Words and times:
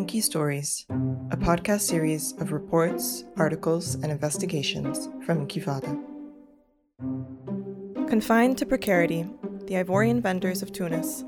Inky 0.00 0.22
Stories, 0.22 0.86
a 1.30 1.36
podcast 1.36 1.82
series 1.82 2.32
of 2.40 2.52
reports, 2.52 3.24
articles, 3.36 3.96
and 3.96 4.06
investigations 4.06 5.10
from 5.26 5.46
Inkyfada. 5.46 5.92
Confined 8.08 8.56
to 8.56 8.64
precarity, 8.64 9.28
the 9.66 9.74
Ivorian 9.74 10.22
vendors 10.22 10.62
of 10.62 10.72
Tunis. 10.72 11.22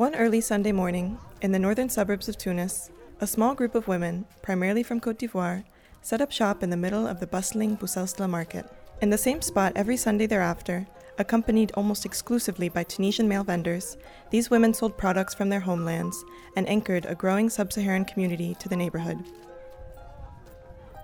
One 0.00 0.14
early 0.14 0.40
Sunday 0.40 0.72
morning, 0.72 1.18
in 1.42 1.52
the 1.52 1.58
northern 1.58 1.90
suburbs 1.90 2.26
of 2.26 2.38
Tunis, 2.38 2.90
a 3.20 3.26
small 3.26 3.54
group 3.54 3.74
of 3.74 3.86
women, 3.86 4.24
primarily 4.40 4.82
from 4.82 4.98
Cote 4.98 5.18
d'Ivoire, 5.18 5.62
set 6.00 6.22
up 6.22 6.32
shop 6.32 6.62
in 6.62 6.70
the 6.70 6.76
middle 6.78 7.06
of 7.06 7.20
the 7.20 7.26
bustling 7.26 7.76
Bousselsla 7.76 8.26
market. 8.26 8.64
In 9.02 9.10
the 9.10 9.18
same 9.18 9.42
spot 9.42 9.74
every 9.76 9.98
Sunday 9.98 10.24
thereafter, 10.24 10.86
accompanied 11.18 11.72
almost 11.72 12.06
exclusively 12.06 12.70
by 12.70 12.82
Tunisian 12.82 13.28
male 13.28 13.44
vendors, 13.44 13.98
these 14.30 14.48
women 14.48 14.72
sold 14.72 14.96
products 14.96 15.34
from 15.34 15.50
their 15.50 15.60
homelands 15.60 16.24
and 16.56 16.66
anchored 16.66 17.04
a 17.04 17.14
growing 17.14 17.50
sub 17.50 17.70
Saharan 17.70 18.06
community 18.06 18.56
to 18.58 18.70
the 18.70 18.76
neighborhood. 18.76 19.22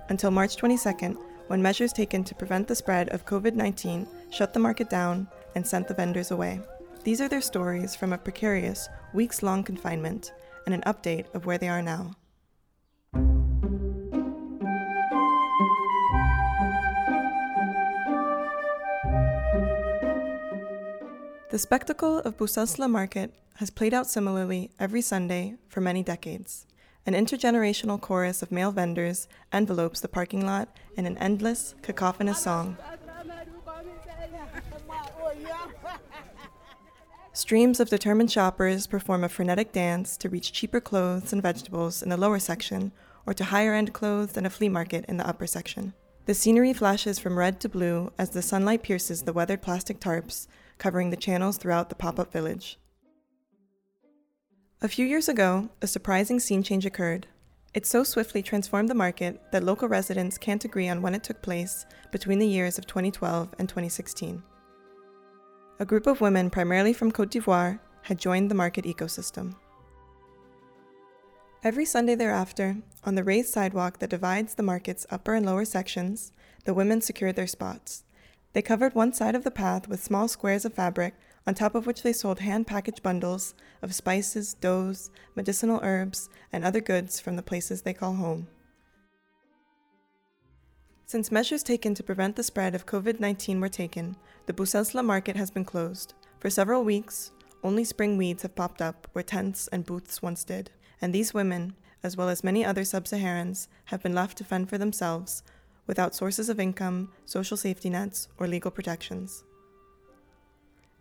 Until 0.09 0.31
March 0.31 0.57
22nd, 0.57 1.19
when 1.49 1.61
measures 1.61 1.93
taken 1.93 2.25
to 2.25 2.35
prevent 2.35 2.67
the 2.67 2.75
spread 2.75 3.11
of 3.11 3.27
COVID 3.27 3.53
19 3.53 4.09
shut 4.31 4.55
the 4.55 4.59
market 4.59 4.89
down 4.89 5.29
and 5.55 5.67
sent 5.67 5.87
the 5.87 5.93
vendors 5.93 6.31
away. 6.31 6.63
These 7.07 7.21
are 7.21 7.29
their 7.29 7.41
stories 7.41 7.95
from 7.95 8.13
a 8.13 8.19
precarious, 8.19 8.89
weeks 9.15 9.41
long 9.41 9.63
confinement 9.63 10.33
and 10.67 10.75
an 10.75 10.83
update 10.89 11.33
of 11.35 11.47
where 11.47 11.57
they 11.57 11.69
are 11.69 11.81
now. 11.81 12.17
The 21.53 21.59
spectacle 21.61 22.19
of 22.19 22.37
Bousselsla 22.37 22.91
Market 22.91 23.33
has 23.59 23.71
played 23.71 23.95
out 23.95 24.09
similarly 24.09 24.73
every 24.81 25.01
Sunday 25.01 25.55
for 25.69 25.81
many 25.81 26.03
decades. 26.03 26.67
An 27.07 27.15
intergenerational 27.15 28.01
chorus 28.01 28.43
of 28.43 28.51
male 28.51 28.73
vendors 28.73 29.29
envelopes 29.53 30.01
the 30.01 30.09
parking 30.09 30.45
lot 30.45 30.77
in 30.97 31.07
an 31.07 31.17
endless, 31.19 31.77
cacophonous 31.83 32.43
song. 32.43 32.77
Streams 37.37 37.81
of 37.81 37.91
determined 37.91 38.33
shoppers 38.33 38.87
perform 38.87 39.23
a 39.23 39.29
frenetic 39.29 39.71
dance 39.71 40.17
to 40.17 40.31
reach 40.31 40.55
cheaper 40.55 40.81
clothes 40.81 41.35
and 41.35 41.43
vegetables 41.43 42.03
in 42.03 42.09
the 42.09 42.17
lower 42.17 42.39
section 42.39 42.93
or 43.27 43.35
to 43.35 43.45
higher 43.45 43.75
end 43.75 43.93
clothes 43.93 44.39
and 44.39 44.47
a 44.47 44.51
flea 44.51 44.71
market 44.71 45.05
in 45.07 45.19
the 45.19 45.29
upper 45.29 45.47
section. 45.47 45.93
The 46.25 46.33
scenery 46.33 46.73
flashes 46.73 47.19
from 47.19 47.39
red 47.39 47.61
to 47.61 47.69
blue 47.69 48.11
as 48.19 48.31
the 48.31 48.41
sunlight 48.41 48.83
pierces 48.83 49.25
the 49.25 49.35
weathered 49.35 49.61
plastic 49.61 50.01
tarps 50.01 50.47
covering 50.79 51.11
the 51.11 51.17
channels 51.19 51.59
throughout 51.59 51.91
the 51.91 51.95
pop 51.95 52.19
up 52.19 52.33
village. 52.33 52.79
A 54.81 54.89
few 54.89 55.05
years 55.05 55.29
ago, 55.29 55.69
a 55.83 55.87
surprising 55.87 56.41
scene 56.41 56.63
change 56.63 56.87
occurred. 56.87 57.27
It 57.75 57.85
so 57.85 58.03
swiftly 58.03 58.43
transformed 58.43 58.89
the 58.89 58.95
market 58.95 59.43
that 59.53 59.63
local 59.63 59.89
residents 59.89 60.39
can't 60.39 60.65
agree 60.65 60.89
on 60.89 61.03
when 61.03 61.15
it 61.15 61.23
took 61.23 61.43
place 61.43 61.85
between 62.11 62.39
the 62.39 62.49
years 62.49 62.79
of 62.79 62.87
2012 62.87 63.55
and 63.59 63.69
2016 63.69 64.43
a 65.79 65.85
group 65.85 66.07
of 66.07 66.21
women 66.21 66.49
primarily 66.49 66.93
from 66.93 67.13
Cote 67.13 67.31
d'Ivoire 67.31 67.79
had 68.03 68.19
joined 68.19 68.51
the 68.51 68.55
market 68.55 68.85
ecosystem. 68.85 69.55
Every 71.63 71.85
Sunday 71.85 72.15
thereafter, 72.15 72.77
on 73.05 73.15
the 73.15 73.25
raised 73.25 73.53
sidewalk 73.53 73.99
that 73.99 74.11
divides 74.11 74.55
the 74.55 74.63
market's 74.63 75.07
upper 75.11 75.35
and 75.35 75.45
lower 75.45 75.65
sections, 75.65 76.33
the 76.65 76.73
women 76.73 77.01
secured 77.01 77.37
their 77.37 77.47
spots. 77.47 78.05
They 78.53 78.63
covered 78.63 78.95
one 78.95 79.13
side 79.13 79.35
of 79.35 79.45
the 79.45 79.51
path 79.51 79.87
with 79.87 80.03
small 80.03 80.29
squares 80.29 80.65
of 80.65 80.73
fabric, 80.73 81.15
on 81.47 81.55
top 81.55 81.75
of 81.75 81.87
which 81.87 82.03
they 82.03 82.13
sold 82.13 82.41
hand 82.41 82.67
packaged 82.67 83.03
bundles 83.03 83.55
of 83.83 83.95
spices, 83.95 84.55
doughs, 84.55 85.11
medicinal 85.35 85.81
herbs, 85.83 86.31
and 86.53 86.65
other 86.65 86.81
goods 86.81 87.21
from 87.21 87.37
the 87.37 87.43
places 87.43 87.83
they 87.83 87.93
call 87.93 88.15
home. 88.15 88.49
Since 91.09 91.31
measures 91.31 91.63
taken 91.63 91.95
to 91.95 92.03
prevent 92.03 92.35
the 92.35 92.43
spread 92.43 92.75
of 92.75 92.85
COVID 92.85 93.21
19 93.21 93.61
were 93.61 93.69
taken, 93.69 94.17
the 94.47 94.53
Bousselsla 94.53 95.05
market 95.05 95.37
has 95.37 95.53
been 95.53 95.65
closed. 95.65 96.15
For 96.41 96.51
several 96.51 96.83
weeks, 96.83 97.31
only 97.63 97.85
spring 97.85 98.17
weeds 98.17 98.43
have 98.43 98.57
popped 98.57 98.83
up 98.83 99.07
where 99.13 99.23
tents 99.23 99.69
and 99.69 99.87
booths 99.87 100.21
once 100.21 100.43
did, 100.43 100.73
and 101.01 101.15
these 101.15 101.33
women, 101.33 101.77
as 102.03 102.17
well 102.17 102.29
as 102.29 102.43
many 102.43 102.65
other 102.65 102.85
sub 102.85 103.05
Saharans, 103.05 103.69
have 103.85 104.03
been 104.03 104.17
left 104.17 104.37
to 104.39 104.45
fend 104.45 104.69
for 104.69 104.79
themselves 104.79 105.45
without 105.87 106.17
sources 106.17 106.49
of 106.49 106.59
income, 106.59 107.13
social 107.25 107.57
safety 107.57 107.89
nets, 107.89 108.27
or 108.37 108.49
legal 108.49 108.73
protections. 108.73 109.45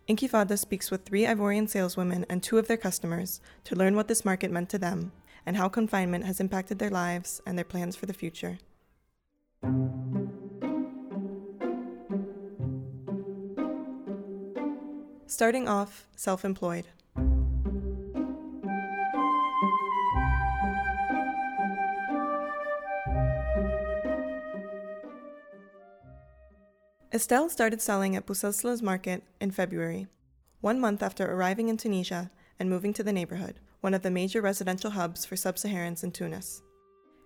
Inkyfada 0.08 0.56
speaks 0.56 0.88
with 0.88 1.04
three 1.04 1.24
Ivorian 1.24 1.68
saleswomen 1.68 2.24
and 2.30 2.44
two 2.44 2.58
of 2.58 2.68
their 2.68 2.76
customers 2.76 3.40
to 3.64 3.74
learn 3.74 3.96
what 3.96 4.06
this 4.06 4.24
market 4.24 4.52
meant 4.52 4.68
to 4.68 4.78
them 4.78 5.10
and 5.44 5.56
how 5.56 5.68
confinement 5.68 6.26
has 6.26 6.38
impacted 6.38 6.78
their 6.78 6.90
lives 6.90 7.42
and 7.44 7.58
their 7.58 7.64
plans 7.64 7.96
for 7.96 8.06
the 8.06 8.14
future. 8.14 8.58
Starting 15.28 15.68
off 15.68 16.06
self 16.14 16.44
employed. 16.44 16.86
Estelle 27.12 27.48
started 27.48 27.80
selling 27.80 28.14
at 28.14 28.26
Bousselsla's 28.26 28.82
market 28.82 29.22
in 29.40 29.50
February, 29.50 30.06
one 30.60 30.78
month 30.78 31.02
after 31.02 31.30
arriving 31.30 31.68
in 31.68 31.76
Tunisia 31.76 32.30
and 32.58 32.70
moving 32.70 32.92
to 32.92 33.02
the 33.02 33.12
neighborhood, 33.12 33.58
one 33.80 33.94
of 33.94 34.02
the 34.02 34.10
major 34.10 34.40
residential 34.40 34.90
hubs 34.90 35.24
for 35.24 35.34
sub 35.34 35.56
Saharans 35.56 36.04
in 36.04 36.12
Tunis. 36.12 36.62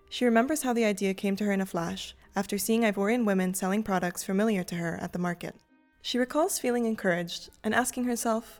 She 0.09 0.25
remembers 0.25 0.63
how 0.63 0.73
the 0.73 0.85
idea 0.85 1.13
came 1.13 1.35
to 1.35 1.43
her 1.45 1.51
in 1.51 1.61
a 1.61 1.65
flash 1.65 2.15
after 2.35 2.57
seeing 2.57 2.81
Ivorian 2.81 3.25
women 3.25 3.53
selling 3.53 3.83
products 3.83 4.23
familiar 4.23 4.63
to 4.63 4.75
her 4.75 4.97
at 5.01 5.13
the 5.13 5.19
market. 5.19 5.55
She 6.01 6.17
recalls 6.17 6.59
feeling 6.59 6.85
encouraged 6.85 7.49
and 7.63 7.75
asking 7.75 8.05
herself, 8.05 8.59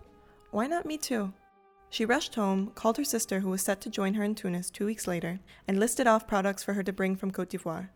why 0.51 0.67
not 0.67 0.85
me 0.85 0.97
too? 0.97 1.33
She 1.89 2.05
rushed 2.05 2.35
home, 2.35 2.71
called 2.75 2.97
her 2.97 3.03
sister, 3.03 3.41
who 3.41 3.49
was 3.49 3.61
set 3.61 3.81
to 3.81 3.89
join 3.89 4.13
her 4.13 4.23
in 4.23 4.35
Tunis 4.35 4.69
two 4.69 4.85
weeks 4.85 5.07
later, 5.07 5.39
and 5.67 5.79
listed 5.79 6.07
off 6.07 6.27
products 6.27 6.63
for 6.63 6.73
her 6.73 6.83
to 6.83 6.93
bring 6.93 7.15
from 7.15 7.31
Cote 7.31 7.49
d'Ivoire. 7.49 7.89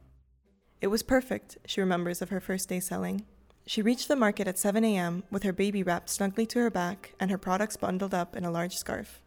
It 0.81 0.87
was 0.87 1.03
perfect, 1.03 1.57
she 1.65 1.81
remembers 1.81 2.21
of 2.21 2.29
her 2.29 2.39
first 2.39 2.69
day 2.69 2.79
selling. 2.79 3.25
She 3.65 3.81
reached 3.81 4.07
the 4.07 4.15
market 4.15 4.47
at 4.47 4.59
7 4.59 4.83
a.m. 4.83 5.23
with 5.31 5.43
her 5.43 5.53
baby 5.53 5.81
wrapped 5.81 6.09
snugly 6.09 6.45
to 6.47 6.59
her 6.59 6.69
back 6.69 7.13
and 7.19 7.31
her 7.31 7.37
products 7.37 7.77
bundled 7.77 8.13
up 8.13 8.35
in 8.35 8.45
a 8.45 8.51
large 8.51 8.75
scarf. 8.75 9.21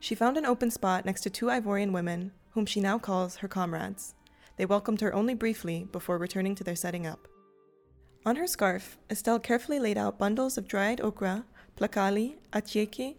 She 0.00 0.14
found 0.14 0.36
an 0.36 0.46
open 0.46 0.70
spot 0.70 1.04
next 1.04 1.22
to 1.22 1.30
two 1.30 1.46
Ivorian 1.46 1.92
women, 1.92 2.32
whom 2.52 2.66
she 2.66 2.80
now 2.80 2.98
calls 2.98 3.36
her 3.36 3.48
comrades. 3.48 4.14
They 4.56 4.66
welcomed 4.66 5.00
her 5.00 5.14
only 5.14 5.34
briefly 5.34 5.88
before 5.90 6.18
returning 6.18 6.54
to 6.56 6.64
their 6.64 6.76
setting 6.76 7.06
up. 7.06 7.28
On 8.26 8.36
her 8.36 8.46
scarf, 8.46 8.96
Estelle 9.10 9.38
carefully 9.38 9.78
laid 9.78 9.98
out 9.98 10.18
bundles 10.18 10.56
of 10.56 10.68
dried 10.68 11.00
okra, 11.00 11.44
placali, 11.76 12.36
attiéké, 12.52 13.16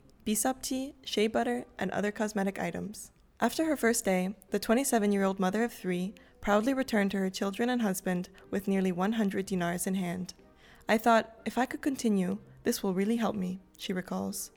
tea, 0.61 0.95
shea 1.03 1.27
butter, 1.27 1.65
and 1.77 1.91
other 1.91 2.11
cosmetic 2.11 2.59
items. 2.59 3.11
After 3.39 3.65
her 3.65 3.75
first 3.75 4.05
day, 4.05 4.33
the 4.51 4.59
27 4.59 5.11
year 5.11 5.23
old 5.23 5.39
mother 5.39 5.63
of 5.63 5.73
three 5.73 6.15
proudly 6.41 6.73
returned 6.73 7.11
to 7.11 7.17
her 7.17 7.29
children 7.29 7.69
and 7.69 7.81
husband 7.81 8.29
with 8.49 8.67
nearly 8.67 8.91
100 8.91 9.45
dinars 9.45 9.85
in 9.85 9.95
hand. 9.95 10.33
I 10.87 10.97
thought, 10.97 11.35
if 11.45 11.57
I 11.57 11.65
could 11.65 11.81
continue, 11.81 12.37
this 12.63 12.81
will 12.81 12.93
really 12.93 13.17
help 13.17 13.35
me, 13.35 13.59
she 13.77 13.93
recalls. 13.93 14.51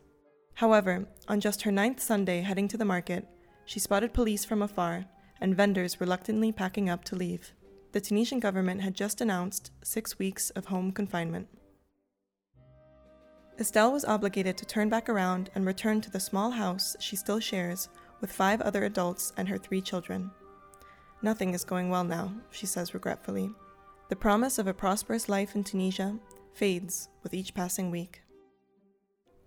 However, 0.55 1.07
on 1.29 1.41
just 1.41 1.63
her 1.63 1.73
ninth 1.73 2.01
Sunday 2.01 2.41
heading 2.41 2.69
to 2.69 2.77
the 2.77 2.85
market, 2.85 3.27
she 3.65 3.81
spotted 3.81 4.13
police 4.15 4.45
from 4.45 4.63
afar 4.63 5.07
and 5.41 5.57
vendors 5.57 6.01
reluctantly 6.01 6.53
packing 6.53 6.89
up 6.89 7.05
to 7.05 7.17
leave. 7.17 7.53
The 7.93 8.01
Tunisian 8.01 8.41
government 8.41 8.83
had 8.83 8.95
just 8.95 9.21
announced 9.21 9.71
six 9.83 10.19
weeks 10.19 10.51
of 10.51 10.67
home 10.67 10.93
confinement. 10.93 11.49
Estelle 13.59 13.93
was 13.93 14.05
obligated 14.05 14.57
to 14.57 14.65
turn 14.65 14.89
back 14.89 15.09
around 15.09 15.51
and 15.55 15.67
return 15.67 16.01
to 16.01 16.11
the 16.11 16.21
small 16.21 16.51
house 16.51 16.97
she 17.01 17.17
still 17.17 17.41
shares 17.41 17.89
with 18.21 18.31
five 18.31 18.61
other 18.61 18.85
adults 18.85 19.33
and 19.37 19.49
her 19.49 19.59
three 19.59 19.81
children. 19.81 20.31
Nothing 21.23 21.55
is 21.55 21.65
going 21.65 21.91
well 21.91 22.05
now, 22.05 22.33
she 22.51 22.67
says 22.67 22.95
regretfully. 22.95 23.51
The 24.11 24.17
promise 24.17 24.59
of 24.59 24.67
a 24.67 24.75
prosperous 24.75 25.29
life 25.29 25.55
in 25.57 25.65
Tunisia 25.65 26.19
fades 26.55 27.09
with 27.23 27.35
each 27.35 27.55
passing 27.55 27.91
week. 27.91 28.23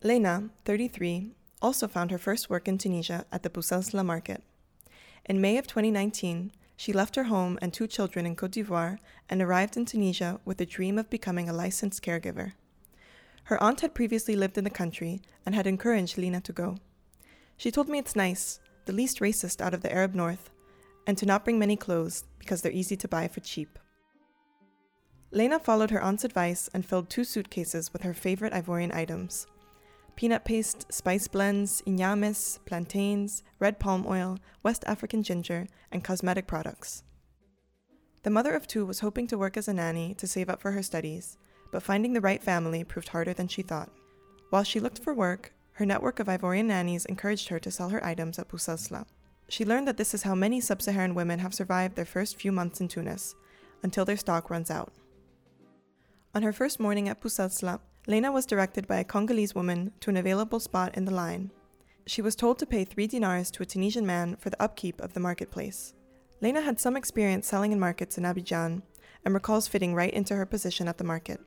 Lena, 0.04 0.50
33, 0.66 1.32
also 1.62 1.88
found 1.88 2.12
her 2.12 2.18
first 2.18 2.50
work 2.50 2.68
in 2.68 2.78
Tunisia 2.78 3.26
at 3.32 3.44
the 3.44 3.50
Bousselsla 3.50 4.04
market. 4.04 4.44
In 5.26 5.42
May 5.42 5.58
of 5.58 5.68
2019, 5.68 6.52
She 6.82 6.94
left 6.94 7.16
her 7.16 7.26
home 7.26 7.60
and 7.62 7.72
two 7.72 7.86
children 7.86 8.26
in 8.26 8.36
Cote 8.36 8.54
d'Ivoire 8.54 8.98
and 9.30 9.40
arrived 9.40 9.78
in 9.78 9.86
Tunisia 9.86 10.40
with 10.46 10.60
a 10.60 10.66
dream 10.66 10.98
of 10.98 11.12
becoming 11.12 11.48
a 11.48 11.54
licensed 11.54 12.02
caregiver. 12.02 12.54
Her 13.44 13.62
aunt 13.62 13.82
had 13.82 13.94
previously 13.94 14.36
lived 14.36 14.58
in 14.58 14.64
the 14.64 14.72
country 14.72 15.22
and 15.46 15.54
had 15.54 15.68
encouraged 15.68 16.18
Lena 16.18 16.42
to 16.42 16.52
go. 16.52 16.78
She 17.56 17.70
told 17.70 17.88
me 17.88 18.00
it's 18.00 18.16
nice, 18.16 18.60
the 18.86 18.94
least 18.94 19.20
racist 19.20 19.62
out 19.62 19.76
of 19.76 19.82
the 19.84 19.94
Arab 19.94 20.16
North, 20.16 20.50
and 21.06 21.16
to 21.20 21.28
not 21.28 21.44
bring 21.44 21.60
many 21.60 21.76
clothes 21.76 22.24
because 22.40 22.64
they're 22.64 22.72
easy 22.72 22.98
to 22.98 23.08
buy 23.08 23.28
for 23.28 23.42
cheap. 23.42 23.78
Lena 25.30 25.60
followed 25.60 25.92
her 25.92 26.02
aunt's 26.02 26.24
advice 26.24 26.68
and 26.74 26.84
filled 26.84 27.12
two 27.12 27.24
suitcases 27.24 27.94
with 27.94 28.02
her 28.02 28.16
favorite 28.16 28.54
Ivorian 28.54 28.92
items 28.92 29.46
peanut 30.22 30.46
paste, 30.46 30.86
spice 30.94 31.28
blends, 31.28 31.82
inyamis, 31.88 32.60
plantains, 32.68 33.42
red 33.58 33.80
palm 33.80 34.06
oil, 34.08 34.38
West 34.62 34.84
African 34.86 35.24
ginger, 35.24 35.66
and 35.92 36.04
cosmetic 36.04 36.46
products. 36.46 37.02
The 38.22 38.30
mother 38.30 38.54
of 38.54 38.68
two 38.68 38.86
was 38.86 39.00
hoping 39.00 39.26
to 39.26 39.38
work 39.40 39.58
as 39.58 39.68
a 39.68 39.74
nanny 39.74 40.14
to 40.20 40.28
save 40.28 40.48
up 40.48 40.62
for 40.62 40.74
her 40.74 40.84
studies, 40.84 41.40
but 41.72 41.82
finding 41.82 42.14
the 42.14 42.22
right 42.22 42.44
family 42.44 42.84
proved 42.84 43.08
harder 43.08 43.34
than 43.34 43.48
she 43.48 43.64
thought. 43.64 43.90
While 44.52 44.64
she 44.64 44.80
looked 44.80 45.00
for 45.00 45.16
work, 45.16 45.54
her 45.72 45.88
network 45.88 46.20
of 46.20 46.28
Ivorian 46.28 46.66
nannies 46.66 47.06
encouraged 47.06 47.50
her 47.50 47.58
to 47.58 47.72
sell 47.72 47.90
her 47.90 48.06
items 48.06 48.38
at 48.38 48.48
Bousselsla. 48.48 49.08
She 49.50 49.66
learned 49.66 49.88
that 49.88 49.98
this 49.98 50.14
is 50.14 50.22
how 50.22 50.36
many 50.36 50.62
sub 50.62 50.84
Saharan 50.84 51.16
women 51.16 51.40
have 51.40 51.56
survived 51.56 51.96
their 51.96 52.06
first 52.06 52.36
few 52.36 52.52
months 52.52 52.80
in 52.80 52.88
Tunis, 52.88 53.34
until 53.82 54.06
their 54.06 54.18
stock 54.18 54.52
runs 54.52 54.70
out. 54.70 54.94
On 56.36 56.44
her 56.44 56.54
first 56.54 56.80
morning 56.80 57.10
at 57.10 57.20
Bousselsla, 57.20 57.80
Lena 58.08 58.32
was 58.32 58.46
directed 58.46 58.88
by 58.88 58.98
a 58.98 59.04
Congolese 59.04 59.54
woman 59.54 59.92
to 60.00 60.10
an 60.10 60.18
available 60.18 60.60
spot 60.60 60.96
in 60.96 61.06
the 61.06 61.14
line. 61.14 61.52
She 62.08 62.22
was 62.22 62.36
told 62.36 62.58
to 62.60 62.66
pay 62.66 62.84
three 62.84 63.06
dinars 63.06 63.52
to 63.52 63.64
a 63.64 63.66
Tunisian 63.66 64.06
man 64.06 64.36
for 64.38 64.50
the 64.50 64.62
upkeep 64.62 65.00
of 65.02 65.14
the 65.14 65.20
marketplace. 65.20 65.94
Lena 66.42 66.62
had 66.62 66.80
some 66.80 66.98
experience 66.98 67.48
selling 67.48 67.72
in 67.72 67.80
markets 67.80 68.18
in 68.18 68.24
Abidjan 68.24 68.82
and 69.24 69.34
recalls 69.34 69.68
fitting 69.68 69.94
right 69.94 70.12
into 70.12 70.36
her 70.36 70.48
position 70.48 70.88
at 70.88 70.98
the 70.98 71.04
market. 71.04 71.40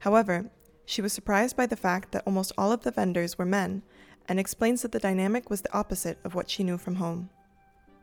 However, 0.00 0.50
she 0.84 1.00
was 1.00 1.12
surprised 1.12 1.56
by 1.56 1.66
the 1.66 1.76
fact 1.76 2.10
that 2.10 2.24
almost 2.26 2.52
all 2.58 2.72
of 2.72 2.82
the 2.82 2.90
vendors 2.90 3.38
were 3.38 3.46
men 3.46 3.82
and 4.28 4.40
explains 4.40 4.82
that 4.82 4.90
the 4.90 4.98
dynamic 4.98 5.48
was 5.48 5.62
the 5.62 5.72
opposite 5.72 6.18
of 6.24 6.34
what 6.34 6.50
she 6.50 6.64
knew 6.64 6.78
from 6.78 6.96
home. 6.96 7.30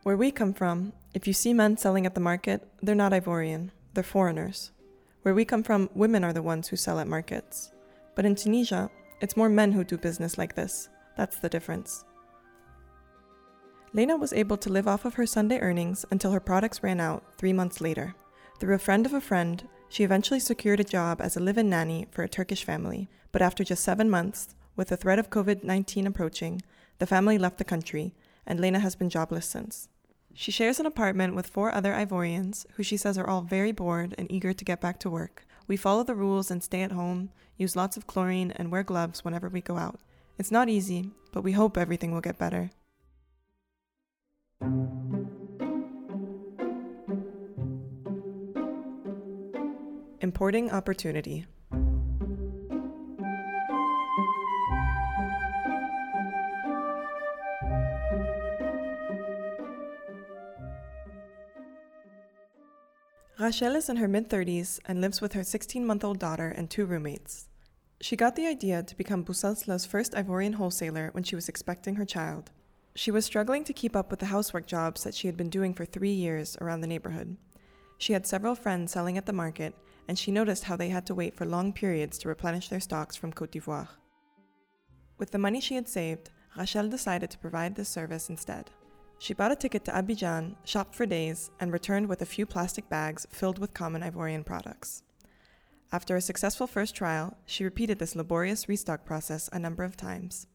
Where 0.04 0.16
we 0.16 0.30
come 0.30 0.54
from, 0.54 0.94
if 1.12 1.26
you 1.26 1.34
see 1.34 1.52
men 1.52 1.76
selling 1.76 2.06
at 2.06 2.14
the 2.14 2.20
market, 2.20 2.66
they're 2.82 2.94
not 2.94 3.12
Ivorian, 3.12 3.70
they're 3.92 4.02
foreigners. 4.02 4.70
Where 5.28 5.34
we 5.34 5.44
come 5.44 5.62
from, 5.62 5.90
women 5.94 6.24
are 6.24 6.32
the 6.32 6.40
ones 6.40 6.68
who 6.68 6.76
sell 6.76 6.98
at 6.98 7.06
markets. 7.06 7.70
But 8.14 8.24
in 8.24 8.34
Tunisia, 8.34 8.90
it's 9.20 9.36
more 9.36 9.50
men 9.50 9.72
who 9.72 9.84
do 9.84 9.98
business 9.98 10.38
like 10.38 10.54
this. 10.54 10.88
That's 11.18 11.36
the 11.36 11.50
difference. 11.50 12.02
Lena 13.92 14.16
was 14.16 14.32
able 14.32 14.56
to 14.56 14.72
live 14.72 14.88
off 14.88 15.04
of 15.04 15.12
her 15.12 15.26
Sunday 15.26 15.58
earnings 15.58 16.06
until 16.10 16.30
her 16.30 16.40
products 16.40 16.82
ran 16.82 16.98
out 16.98 17.22
three 17.36 17.52
months 17.52 17.82
later. 17.82 18.14
Through 18.58 18.74
a 18.74 18.78
friend 18.78 19.04
of 19.04 19.12
a 19.12 19.20
friend, 19.20 19.68
she 19.90 20.02
eventually 20.02 20.40
secured 20.40 20.80
a 20.80 20.84
job 20.84 21.20
as 21.20 21.36
a 21.36 21.40
live 21.40 21.58
in 21.58 21.68
nanny 21.68 22.06
for 22.10 22.22
a 22.22 22.28
Turkish 22.30 22.64
family. 22.64 23.10
But 23.30 23.42
after 23.42 23.62
just 23.62 23.84
seven 23.84 24.08
months, 24.08 24.54
with 24.76 24.88
the 24.88 24.96
threat 24.96 25.18
of 25.18 25.28
COVID 25.28 25.62
19 25.62 26.06
approaching, 26.06 26.62
the 27.00 27.06
family 27.06 27.36
left 27.36 27.58
the 27.58 27.64
country, 27.64 28.14
and 28.46 28.58
Lena 28.58 28.78
has 28.78 28.96
been 28.96 29.10
jobless 29.10 29.44
since. 29.44 29.90
She 30.40 30.52
shares 30.52 30.78
an 30.78 30.86
apartment 30.86 31.34
with 31.34 31.48
four 31.48 31.74
other 31.74 31.92
Ivorians 31.92 32.64
who 32.74 32.84
she 32.84 32.96
says 32.96 33.18
are 33.18 33.26
all 33.26 33.42
very 33.42 33.72
bored 33.72 34.14
and 34.16 34.30
eager 34.30 34.52
to 34.52 34.64
get 34.64 34.80
back 34.80 35.00
to 35.00 35.10
work. 35.10 35.44
We 35.66 35.76
follow 35.76 36.04
the 36.04 36.14
rules 36.14 36.48
and 36.48 36.62
stay 36.62 36.82
at 36.82 36.92
home, 36.92 37.30
use 37.56 37.74
lots 37.74 37.96
of 37.96 38.06
chlorine, 38.06 38.52
and 38.52 38.70
wear 38.70 38.84
gloves 38.84 39.24
whenever 39.24 39.48
we 39.48 39.60
go 39.60 39.78
out. 39.78 39.98
It's 40.38 40.52
not 40.52 40.68
easy, 40.68 41.10
but 41.32 41.42
we 41.42 41.50
hope 41.50 41.76
everything 41.76 42.12
will 42.12 42.20
get 42.20 42.38
better. 42.38 42.70
Importing 50.20 50.70
opportunity. 50.70 51.46
Rachel 63.48 63.76
is 63.76 63.88
in 63.88 63.96
her 63.96 64.08
mid 64.08 64.28
30s 64.28 64.78
and 64.84 65.00
lives 65.00 65.22
with 65.22 65.32
her 65.32 65.42
16 65.42 65.86
month 65.86 66.04
old 66.04 66.18
daughter 66.18 66.48
and 66.48 66.68
two 66.68 66.84
roommates. 66.84 67.48
She 67.98 68.14
got 68.14 68.36
the 68.36 68.46
idea 68.46 68.82
to 68.82 68.94
become 68.94 69.24
Bousselsla's 69.24 69.86
first 69.86 70.12
Ivorian 70.12 70.56
wholesaler 70.56 71.08
when 71.12 71.24
she 71.24 71.34
was 71.34 71.48
expecting 71.48 71.94
her 71.94 72.04
child. 72.04 72.50
She 72.94 73.10
was 73.10 73.24
struggling 73.24 73.64
to 73.64 73.72
keep 73.72 73.96
up 73.96 74.10
with 74.10 74.20
the 74.20 74.26
housework 74.26 74.66
jobs 74.66 75.02
that 75.02 75.14
she 75.14 75.28
had 75.28 75.36
been 75.38 75.48
doing 75.48 75.72
for 75.72 75.86
three 75.86 76.12
years 76.12 76.58
around 76.60 76.82
the 76.82 76.86
neighborhood. 76.86 77.38
She 77.96 78.12
had 78.12 78.26
several 78.26 78.54
friends 78.54 78.92
selling 78.92 79.16
at 79.16 79.24
the 79.24 79.32
market, 79.32 79.74
and 80.08 80.18
she 80.18 80.30
noticed 80.30 80.64
how 80.64 80.76
they 80.76 80.90
had 80.90 81.06
to 81.06 81.14
wait 81.14 81.34
for 81.34 81.46
long 81.46 81.72
periods 81.72 82.18
to 82.18 82.28
replenish 82.28 82.68
their 82.68 82.80
stocks 82.80 83.16
from 83.16 83.32
Cote 83.32 83.52
d'Ivoire. 83.52 83.88
With 85.16 85.30
the 85.30 85.38
money 85.38 85.62
she 85.62 85.74
had 85.74 85.88
saved, 85.88 86.28
Rachel 86.54 86.90
decided 86.90 87.30
to 87.30 87.38
provide 87.38 87.76
this 87.76 87.88
service 87.88 88.28
instead. 88.28 88.70
She 89.18 89.34
bought 89.34 89.52
a 89.52 89.56
ticket 89.56 89.84
to 89.84 89.92
Abidjan, 89.92 90.54
shopped 90.64 90.94
for 90.94 91.04
days, 91.04 91.50
and 91.58 91.72
returned 91.72 92.08
with 92.08 92.22
a 92.22 92.26
few 92.26 92.46
plastic 92.46 92.88
bags 92.88 93.26
filled 93.30 93.58
with 93.58 93.74
common 93.74 94.02
Ivorian 94.02 94.46
products. 94.46 95.02
After 95.90 96.16
a 96.16 96.20
successful 96.20 96.66
first 96.66 96.94
trial, 96.94 97.36
she 97.46 97.64
repeated 97.64 97.98
this 97.98 98.14
laborious 98.14 98.68
restock 98.68 99.04
process 99.04 99.48
a 99.52 99.58
number 99.58 99.84
of 99.84 99.96
times. 99.96 100.46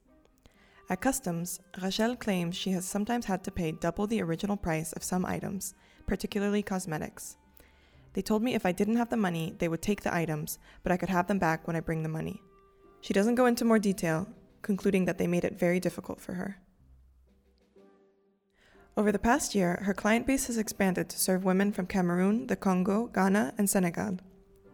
At 0.89 1.01
customs, 1.01 1.59
Rachel 1.81 2.15
claims 2.15 2.55
she 2.55 2.71
has 2.71 2.85
sometimes 2.85 3.25
had 3.25 3.43
to 3.45 3.51
pay 3.51 3.71
double 3.71 4.05
the 4.05 4.21
original 4.21 4.57
price 4.57 4.93
of 4.93 5.03
some 5.03 5.25
items, 5.25 5.73
particularly 6.07 6.61
cosmetics. 6.61 7.37
They 8.13 8.21
told 8.21 8.43
me 8.43 8.53
if 8.53 8.65
I 8.65 8.71
didn't 8.71 8.97
have 8.97 9.09
the 9.09 9.17
money, 9.17 9.55
they 9.57 9.67
would 9.67 9.81
take 9.81 10.03
the 10.03 10.13
items, 10.13 10.59
but 10.83 10.91
I 10.91 10.97
could 10.97 11.09
have 11.09 11.27
them 11.27 11.39
back 11.39 11.65
when 11.65 11.75
I 11.75 11.79
bring 11.79 12.03
the 12.03 12.09
money. 12.09 12.41
She 13.01 13.13
doesn't 13.13 13.35
go 13.35 13.47
into 13.47 13.65
more 13.65 13.79
detail, 13.79 14.27
concluding 14.61 15.05
that 15.05 15.17
they 15.17 15.27
made 15.27 15.43
it 15.43 15.57
very 15.57 15.79
difficult 15.79 16.21
for 16.21 16.33
her. 16.33 16.57
Over 18.95 19.11
the 19.11 19.17
past 19.17 19.55
year, 19.55 19.79
her 19.85 19.93
client 19.95 20.27
base 20.27 20.45
has 20.45 20.59
expanded 20.59 21.09
to 21.09 21.19
serve 21.19 21.43
women 21.43 21.71
from 21.71 21.87
Cameroon, 21.87 22.45
the 22.45 22.55
Congo, 22.55 23.07
Ghana, 23.07 23.55
and 23.57 23.67
Senegal. 23.67 24.19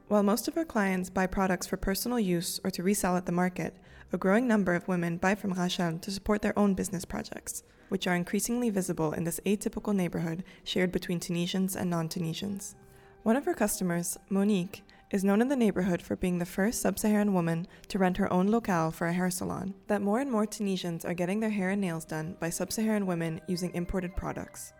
While 0.09 0.23
most 0.23 0.49
of 0.49 0.55
her 0.55 0.65
clients 0.65 1.09
buy 1.09 1.25
products 1.25 1.67
for 1.67 1.77
personal 1.77 2.19
use 2.19 2.59
or 2.65 2.69
to 2.71 2.83
resell 2.83 3.15
at 3.15 3.25
the 3.25 3.31
market, 3.31 3.77
a 4.11 4.17
growing 4.17 4.45
number 4.45 4.75
of 4.75 4.89
women 4.89 5.15
buy 5.15 5.35
from 5.35 5.53
Rachel 5.53 5.99
to 5.99 6.11
support 6.11 6.41
their 6.41 6.57
own 6.59 6.73
business 6.73 7.05
projects, 7.05 7.63
which 7.87 8.07
are 8.07 8.15
increasingly 8.15 8.69
visible 8.69 9.13
in 9.13 9.23
this 9.23 9.39
atypical 9.45 9.95
neighborhood 9.95 10.43
shared 10.65 10.91
between 10.91 11.21
Tunisians 11.21 11.77
and 11.77 11.89
non 11.89 12.09
Tunisians. 12.09 12.75
One 13.23 13.37
of 13.37 13.45
her 13.45 13.53
customers, 13.53 14.17
Monique, 14.29 14.83
is 15.11 15.23
known 15.23 15.41
in 15.41 15.47
the 15.47 15.55
neighborhood 15.55 16.01
for 16.01 16.15
being 16.15 16.37
the 16.37 16.45
first 16.45 16.81
sub 16.81 16.99
Saharan 16.99 17.33
woman 17.33 17.67
to 17.87 17.97
rent 17.97 18.17
her 18.17 18.31
own 18.31 18.47
locale 18.47 18.91
for 18.91 19.07
a 19.07 19.13
hair 19.13 19.31
salon. 19.31 19.73
That 19.87 20.01
more 20.01 20.19
and 20.19 20.31
more 20.31 20.45
Tunisians 20.45 21.03
are 21.03 21.15
getting 21.15 21.39
their 21.39 21.49
hair 21.49 21.71
and 21.71 21.81
nails 21.81 22.05
done 22.05 22.35
by 22.39 22.49
sub 22.49 22.71
Saharan 22.71 23.07
women 23.07 23.41
using 23.47 23.73
imported 23.73 24.15
products. 24.15 24.73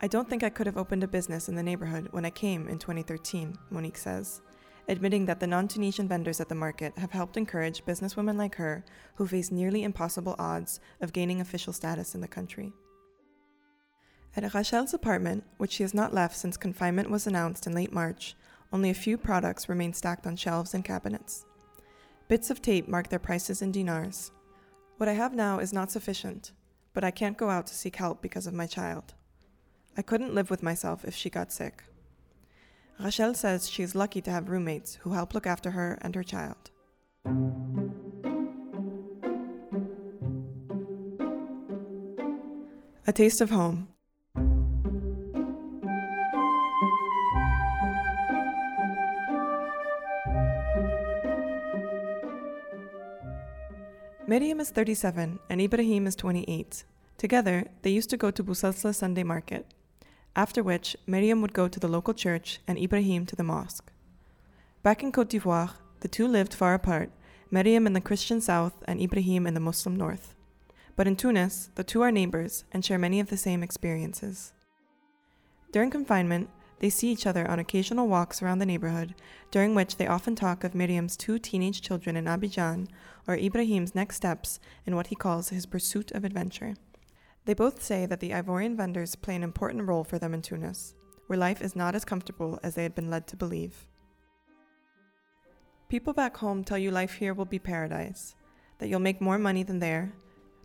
I 0.00 0.06
don't 0.06 0.28
think 0.28 0.42
I 0.42 0.50
could 0.50 0.66
have 0.66 0.76
opened 0.76 1.04
a 1.04 1.08
business 1.08 1.48
in 1.48 1.54
the 1.54 1.62
neighborhood 1.62 2.08
when 2.10 2.24
I 2.24 2.30
came 2.30 2.68
in 2.68 2.78
2013, 2.78 3.56
Monique 3.70 3.96
says, 3.96 4.40
admitting 4.88 5.26
that 5.26 5.40
the 5.40 5.46
non 5.46 5.68
Tunisian 5.68 6.08
vendors 6.08 6.40
at 6.40 6.48
the 6.48 6.54
market 6.54 6.96
have 6.98 7.10
helped 7.10 7.36
encourage 7.36 7.84
businesswomen 7.84 8.36
like 8.36 8.54
her 8.56 8.84
who 9.16 9.26
face 9.26 9.50
nearly 9.50 9.82
impossible 9.82 10.36
odds 10.38 10.80
of 11.00 11.12
gaining 11.12 11.40
official 11.40 11.72
status 11.72 12.14
in 12.14 12.20
the 12.20 12.28
country. 12.28 12.72
At 14.38 14.54
Rachel's 14.54 14.94
apartment, 14.94 15.42
which 15.56 15.72
she 15.72 15.82
has 15.82 15.92
not 15.92 16.14
left 16.14 16.36
since 16.36 16.56
confinement 16.56 17.10
was 17.10 17.26
announced 17.26 17.66
in 17.66 17.74
late 17.74 17.92
March, 17.92 18.36
only 18.72 18.88
a 18.88 18.94
few 18.94 19.18
products 19.18 19.68
remain 19.68 19.92
stacked 19.92 20.28
on 20.28 20.36
shelves 20.36 20.74
and 20.74 20.84
cabinets. 20.84 21.44
Bits 22.28 22.48
of 22.48 22.62
tape 22.62 22.86
mark 22.86 23.08
their 23.08 23.18
prices 23.18 23.62
in 23.62 23.72
dinars. 23.72 24.30
What 24.96 25.08
I 25.08 25.14
have 25.14 25.34
now 25.34 25.58
is 25.58 25.72
not 25.72 25.90
sufficient, 25.90 26.52
but 26.94 27.02
I 27.02 27.10
can't 27.10 27.36
go 27.36 27.50
out 27.50 27.66
to 27.66 27.74
seek 27.74 27.96
help 27.96 28.22
because 28.22 28.46
of 28.46 28.54
my 28.54 28.68
child. 28.68 29.14
I 29.96 30.02
couldn't 30.02 30.34
live 30.34 30.50
with 30.50 30.62
myself 30.62 31.04
if 31.04 31.16
she 31.16 31.30
got 31.30 31.50
sick. 31.50 31.82
Rachel 33.00 33.34
says 33.34 33.68
she 33.68 33.82
is 33.82 33.96
lucky 33.96 34.20
to 34.20 34.30
have 34.30 34.50
roommates 34.50 35.00
who 35.00 35.14
help 35.14 35.34
look 35.34 35.48
after 35.48 35.72
her 35.72 35.98
and 36.00 36.14
her 36.14 36.22
child. 36.22 36.70
A 43.04 43.12
taste 43.12 43.40
of 43.40 43.50
home. 43.50 43.88
Miriam 54.28 54.60
is 54.60 54.68
37 54.68 55.38
and 55.48 55.58
Ibrahim 55.58 56.06
is 56.06 56.14
28. 56.14 56.84
Together, 57.16 57.64
they 57.80 57.88
used 57.88 58.10
to 58.10 58.18
go 58.18 58.30
to 58.30 58.44
Bousselsla 58.44 58.94
Sunday 58.94 59.22
market, 59.22 59.64
after 60.36 60.62
which 60.62 60.94
Miriam 61.06 61.40
would 61.40 61.54
go 61.54 61.66
to 61.66 61.80
the 61.80 61.88
local 61.88 62.12
church 62.12 62.60
and 62.68 62.78
Ibrahim 62.78 63.24
to 63.24 63.34
the 63.34 63.42
mosque. 63.42 63.90
Back 64.82 65.02
in 65.02 65.12
Cote 65.12 65.30
d'Ivoire, 65.30 65.76
the 66.00 66.08
two 66.08 66.28
lived 66.28 66.52
far 66.52 66.74
apart, 66.74 67.10
Miriam 67.50 67.86
in 67.86 67.94
the 67.94 68.02
Christian 68.02 68.42
south 68.42 68.84
and 68.86 69.00
Ibrahim 69.00 69.46
in 69.46 69.54
the 69.54 69.60
Muslim 69.60 69.96
north. 69.96 70.34
but 70.94 71.06
in 71.06 71.16
Tunis, 71.16 71.70
the 71.76 71.82
two 71.82 72.02
are 72.02 72.12
neighbors 72.12 72.64
and 72.70 72.84
share 72.84 72.98
many 72.98 73.20
of 73.20 73.30
the 73.30 73.36
same 73.38 73.62
experiences. 73.62 74.52
During 75.72 75.88
confinement, 75.88 76.50
they 76.80 76.90
see 76.90 77.10
each 77.10 77.26
other 77.26 77.48
on 77.48 77.58
occasional 77.58 78.08
walks 78.08 78.40
around 78.40 78.58
the 78.58 78.66
neighborhood, 78.66 79.14
during 79.50 79.74
which 79.74 79.96
they 79.96 80.06
often 80.06 80.34
talk 80.36 80.64
of 80.64 80.74
Miriam's 80.74 81.16
two 81.16 81.38
teenage 81.38 81.80
children 81.80 82.16
in 82.16 82.26
Abidjan 82.26 82.88
or 83.26 83.36
Ibrahim's 83.36 83.94
next 83.94 84.16
steps 84.16 84.60
in 84.86 84.94
what 84.94 85.08
he 85.08 85.14
calls 85.14 85.48
his 85.48 85.66
pursuit 85.66 86.10
of 86.12 86.24
adventure. 86.24 86.74
They 87.44 87.54
both 87.54 87.82
say 87.82 88.06
that 88.06 88.20
the 88.20 88.30
Ivorian 88.30 88.76
vendors 88.76 89.16
play 89.16 89.34
an 89.34 89.42
important 89.42 89.88
role 89.88 90.04
for 90.04 90.18
them 90.18 90.34
in 90.34 90.42
Tunis, 90.42 90.94
where 91.26 91.38
life 91.38 91.62
is 91.62 91.74
not 91.74 91.94
as 91.94 92.04
comfortable 92.04 92.60
as 92.62 92.74
they 92.74 92.82
had 92.82 92.94
been 92.94 93.10
led 93.10 93.26
to 93.28 93.36
believe. 93.36 93.88
People 95.88 96.12
back 96.12 96.36
home 96.36 96.62
tell 96.62 96.78
you 96.78 96.90
life 96.90 97.14
here 97.14 97.32
will 97.32 97.46
be 97.46 97.58
paradise, 97.58 98.34
that 98.78 98.88
you'll 98.88 99.00
make 99.00 99.20
more 99.20 99.38
money 99.38 99.62
than 99.62 99.78
there, 99.78 100.12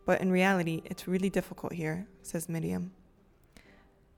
but 0.06 0.20
in 0.20 0.32
reality, 0.32 0.82
it's 0.86 1.08
really 1.08 1.30
difficult 1.30 1.74
here, 1.74 2.08
says 2.22 2.50
Miriam. 2.50 2.92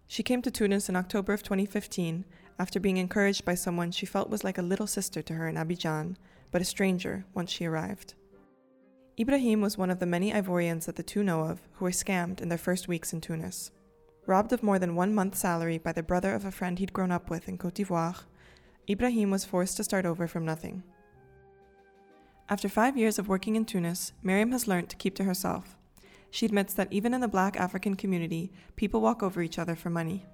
She 0.08 0.24
came 0.24 0.42
to 0.44 0.52
Tunis 0.52 0.88
in 0.88 0.96
October 0.96 1.34
of 1.34 1.44
2015 1.44 2.26
after 2.60 2.80
being 2.80 2.98
encouraged 2.98 3.44
by 3.44 3.56
someone 3.56 3.92
she 3.92 4.06
felt 4.06 4.30
was 4.30 4.44
like 4.44 4.58
a 4.58 4.64
little 4.64 4.88
sister 4.88 5.22
to 5.24 5.34
her 5.34 5.48
in 5.48 5.56
Abidjan, 5.56 6.16
but 6.52 6.62
a 6.62 6.66
stranger 6.66 7.26
once 7.34 7.52
she 7.52 7.66
arrived. 7.66 8.14
Ibrahim 9.20 9.62
was 9.62 9.78
one 9.78 9.90
of 9.90 10.00
the 10.00 10.06
many 10.06 10.32
Ivorians 10.32 10.86
that 10.86 10.96
the 10.96 11.04
two 11.04 11.24
know 11.24 11.42
of 11.42 11.62
who 11.74 11.86
were 11.86 11.92
scammed 11.92 12.42
in 12.42 12.50
their 12.50 12.58
first 12.58 12.88
weeks 12.88 13.14
in 13.14 13.22
Tunis. 13.22 13.72
Robbed 14.26 14.54
of 14.54 14.64
more 14.64 14.80
than 14.80 14.96
one 14.96 15.14
month's 15.14 15.40
salary 15.40 15.78
by 15.78 15.92
the 15.92 16.04
brother 16.04 16.34
of 16.34 16.46
a 16.46 16.52
friend 16.52 16.80
he'd 16.80 16.94
grown 16.94 17.12
up 17.12 17.30
with 17.30 17.48
in 17.48 17.58
Cote 17.58 17.76
d'Ivoire, 17.76 18.24
Ibrahim 18.90 19.32
was 19.32 19.46
forced 19.46 19.78
to 19.78 19.84
start 19.84 20.06
over 20.06 20.28
from 20.28 20.46
nothing. 20.46 20.84
After 22.50 22.70
five 22.70 22.98
years 22.98 23.18
of 23.18 23.28
working 23.28 23.56
in 23.56 23.66
Tunis, 23.66 24.12
Miriam 24.22 24.52
has 24.52 24.68
learned 24.68 24.90
to 24.90 24.96
keep 24.96 25.16
to 25.16 25.24
herself 25.24 25.75
she 26.36 26.46
admits 26.46 26.74
that 26.74 26.92
even 26.92 27.14
in 27.14 27.22
the 27.22 27.30
black 27.30 27.56
African 27.56 27.96
community, 27.96 28.52
people 28.76 29.00
walk 29.00 29.24
over 29.24 29.42
each 29.42 29.58
other 29.58 29.74
for 29.74 29.90
money. 29.90 30.26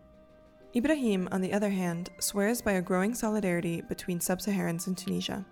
Ibrahim, 0.76 1.30
on 1.32 1.42
the 1.42 1.54
other 1.54 1.70
hand, 1.70 2.10
swears 2.18 2.60
by 2.60 2.72
a 2.72 2.82
growing 2.82 3.14
solidarity 3.14 3.84
between 3.88 4.20
sub 4.20 4.40
Saharans 4.40 4.88
in 4.88 4.96
Tunisia, 4.96 5.46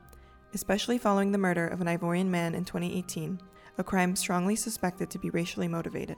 especially 0.56 0.98
following 0.98 1.32
the 1.32 1.38
murder 1.38 1.68
of 1.68 1.82
an 1.82 1.88
Ivorian 1.88 2.29
man 2.29 2.56
in 2.56 2.65
2018, 2.65 3.39
a 3.77 3.84
crime 3.84 4.15
strongly 4.15 4.56
suspected 4.56 5.12
to 5.12 5.20
be 5.20 5.29
racially 5.29 5.68
motivated. 5.68 6.18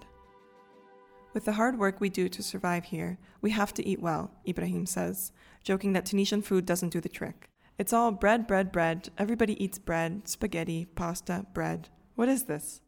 With 1.33 1.43
the 1.43 1.51
hard 1.51 1.77
work 1.77 1.99
we 1.99 2.07
do 2.07 2.29
to 2.29 2.41
survive 2.41 2.85
here, 2.85 3.17
we 3.41 3.51
have 3.51 3.73
to 3.73 3.85
eat 3.85 4.01
well, 4.01 4.31
Ibrahim 4.47 4.85
says, 4.85 5.33
joking 5.61 5.91
that 5.91 6.05
Tunisian 6.05 6.41
food 6.41 6.65
doesn't 6.65 6.93
do 6.93 7.01
the 7.01 7.09
trick. 7.09 7.49
It's 7.77 7.91
all 7.91 8.13
bread, 8.13 8.47
bread, 8.47 8.71
bread. 8.71 9.09
Everybody 9.17 9.61
eats 9.61 9.77
bread, 9.77 10.25
spaghetti, 10.29 10.85
pasta, 10.85 11.45
bread. 11.53 11.89
What 12.15 12.29
is 12.29 12.43
this? 12.43 12.79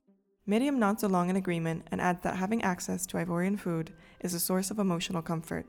Miriam 0.45 0.77
nods 0.77 1.03
along 1.03 1.29
in 1.29 1.37
agreement 1.37 1.87
and 1.89 2.01
adds 2.01 2.21
that 2.23 2.35
having 2.35 2.61
access 2.63 3.05
to 3.05 3.17
Ivorian 3.17 3.57
food 3.57 3.93
is 4.19 4.33
a 4.33 4.39
source 4.39 4.71
of 4.71 4.79
emotional 4.79 5.21
comfort. 5.21 5.65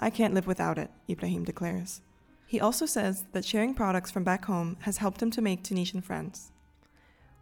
I 0.00 0.10
can't 0.10 0.34
live 0.34 0.48
without 0.48 0.78
it, 0.78 0.90
Ibrahim 1.08 1.44
declares. 1.44 2.00
He 2.44 2.60
also 2.60 2.86
says 2.86 3.24
that 3.32 3.44
sharing 3.44 3.72
products 3.72 4.10
from 4.10 4.24
back 4.24 4.44
home 4.44 4.76
has 4.80 4.96
helped 4.96 5.22
him 5.22 5.30
to 5.30 5.42
make 5.42 5.62
Tunisian 5.62 6.00
friends. 6.00 6.50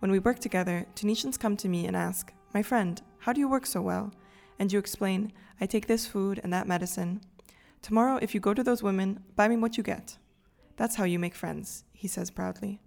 When 0.00 0.10
we 0.10 0.18
work 0.18 0.38
together, 0.38 0.86
Tunisians 0.94 1.38
come 1.38 1.56
to 1.56 1.68
me 1.68 1.86
and 1.86 1.96
ask, 1.96 2.32
My 2.52 2.62
friend, 2.62 3.00
how 3.18 3.32
do 3.32 3.40
you 3.40 3.48
work 3.48 3.64
so 3.64 3.80
well? 3.80 4.12
And 4.58 4.70
you 4.70 4.78
explain, 4.78 5.32
I 5.60 5.66
take 5.66 5.86
this 5.86 6.06
food 6.06 6.38
and 6.44 6.52
that 6.52 6.68
medicine. 6.68 7.22
Tomorrow, 7.80 8.18
if 8.20 8.34
you 8.34 8.40
go 8.40 8.52
to 8.52 8.62
those 8.62 8.82
women, 8.82 9.24
buy 9.36 9.48
me 9.48 9.56
what 9.56 9.78
you 9.78 9.82
get. 9.82 10.18
That's 10.76 10.96
how 10.96 11.04
you 11.04 11.18
make 11.18 11.34
friends, 11.34 11.84
he 11.92 12.08
says 12.08 12.30
proudly. 12.30 12.80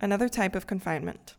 Another 0.00 0.28
type 0.28 0.54
of 0.54 0.66
confinement. 0.66 1.34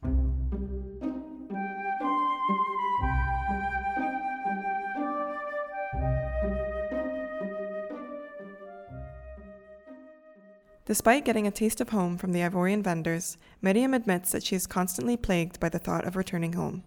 Despite 10.86 11.24
getting 11.24 11.46
a 11.46 11.52
taste 11.52 11.82
of 11.82 11.90
home 11.90 12.18
from 12.18 12.32
the 12.32 12.40
Ivorian 12.40 12.84
vendors, 12.84 13.38
Miriam 13.62 13.94
admits 13.94 14.32
that 14.32 14.42
she 14.42 14.56
is 14.56 14.66
constantly 14.66 15.16
plagued 15.16 15.60
by 15.60 15.70
the 15.70 15.78
thought 15.78 16.04
of 16.04 16.16
returning 16.16 16.54
home. 16.54 16.84